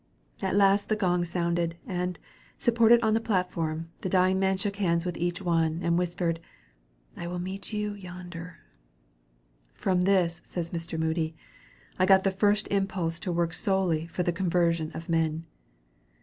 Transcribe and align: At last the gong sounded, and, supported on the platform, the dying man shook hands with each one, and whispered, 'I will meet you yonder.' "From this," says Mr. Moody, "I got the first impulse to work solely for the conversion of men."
At 0.41 0.55
last 0.55 0.89
the 0.89 0.95
gong 0.95 1.23
sounded, 1.25 1.75
and, 1.85 2.17
supported 2.57 2.99
on 3.03 3.13
the 3.13 3.19
platform, 3.19 3.91
the 4.01 4.09
dying 4.09 4.39
man 4.39 4.57
shook 4.57 4.77
hands 4.77 5.05
with 5.05 5.15
each 5.15 5.43
one, 5.43 5.79
and 5.83 5.95
whispered, 5.95 6.39
'I 7.15 7.27
will 7.27 7.37
meet 7.37 7.71
you 7.71 7.93
yonder.' 7.93 8.57
"From 9.75 10.01
this," 10.01 10.41
says 10.43 10.71
Mr. 10.71 10.97
Moody, 10.97 11.35
"I 11.99 12.07
got 12.07 12.23
the 12.23 12.31
first 12.31 12.67
impulse 12.69 13.19
to 13.19 13.31
work 13.31 13.53
solely 13.53 14.07
for 14.07 14.23
the 14.23 14.33
conversion 14.33 14.89
of 14.95 15.07
men." 15.07 15.45